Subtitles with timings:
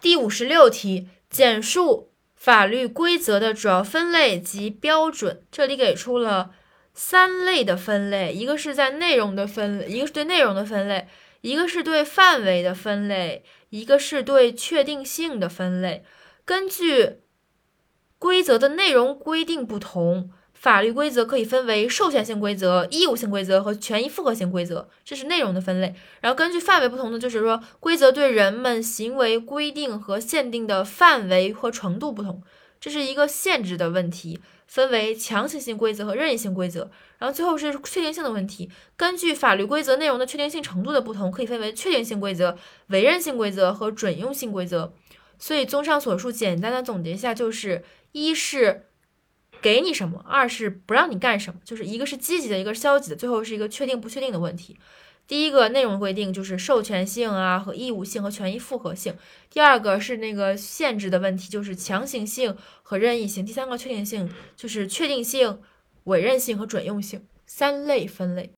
[0.00, 5.42] 第五十六题，简述法律规则的主要分类及标准。
[5.52, 6.52] 这里给出了
[6.94, 11.06] 三类的分类，一个是在内容的分，一个是对内容的分类，
[11.42, 16.02] 一个是对范围的分类，一个是对确定性的分类。
[16.46, 17.20] 根据
[18.18, 20.32] 规则的内容规定不同。
[20.60, 25.94] 法律规则可以分为授权性规则、义务性规则和权益复合性规则，这是内容的分类。
[26.20, 32.42] 然后根据范围不同的，就是说规则对人们行为规定和限定的范围和程度不同，
[32.78, 36.90] 这是一个限制的问题，分为强行性规则和任意性规则。
[37.16, 42.58] 然后最后是确定性的问题，根据法律规则内容的确定性程度的不同，可以分为确定性规则、
[42.88, 44.92] 委任性规则和准用性规则。
[45.38, 48.88] 所以综上所述，简单的总结一下，就是一是。
[49.60, 50.24] 给你什么？
[50.26, 51.60] 二是不让你干什么？
[51.64, 54.76] 就是一个是积极的，一个是消极的，最后是一个确定不确定的问题。
[55.26, 59.14] 第一个内容规定就是授权性啊和义务性和权益复合性。
[59.48, 63.44] 第二个是那个限制的问题，就是强行性和任意性。
[63.44, 65.60] 第三个确定性就是确定性、
[66.04, 68.48] 委任性和准用性三类分类。